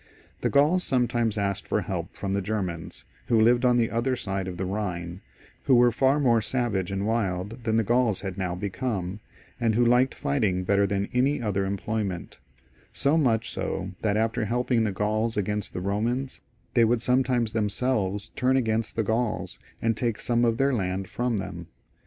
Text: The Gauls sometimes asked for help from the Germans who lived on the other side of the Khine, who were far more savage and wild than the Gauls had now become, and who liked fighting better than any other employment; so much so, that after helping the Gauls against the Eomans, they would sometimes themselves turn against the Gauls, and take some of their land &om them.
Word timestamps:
The 0.39 0.49
Gauls 0.49 0.83
sometimes 0.83 1.37
asked 1.37 1.67
for 1.67 1.81
help 1.81 2.15
from 2.15 2.33
the 2.33 2.41
Germans 2.41 3.03
who 3.27 3.39
lived 3.39 3.63
on 3.63 3.77
the 3.77 3.91
other 3.91 4.15
side 4.15 4.47
of 4.47 4.57
the 4.57 4.63
Khine, 4.63 5.19
who 5.65 5.75
were 5.75 5.91
far 5.91 6.19
more 6.19 6.41
savage 6.41 6.91
and 6.91 7.05
wild 7.05 7.63
than 7.65 7.75
the 7.75 7.83
Gauls 7.83 8.21
had 8.21 8.35
now 8.35 8.55
become, 8.55 9.19
and 9.59 9.75
who 9.75 9.85
liked 9.85 10.15
fighting 10.15 10.63
better 10.63 10.87
than 10.87 11.07
any 11.13 11.39
other 11.39 11.65
employment; 11.65 12.39
so 12.91 13.15
much 13.15 13.51
so, 13.51 13.91
that 14.01 14.17
after 14.17 14.45
helping 14.45 14.85
the 14.85 14.91
Gauls 14.91 15.37
against 15.37 15.71
the 15.71 15.81
Eomans, 15.81 16.39
they 16.73 16.83
would 16.83 17.03
sometimes 17.03 17.53
themselves 17.53 18.31
turn 18.35 18.57
against 18.57 18.95
the 18.95 19.03
Gauls, 19.03 19.59
and 19.83 19.95
take 19.95 20.19
some 20.19 20.45
of 20.45 20.57
their 20.57 20.73
land 20.73 21.07
&om 21.19 21.37
them. 21.37 21.67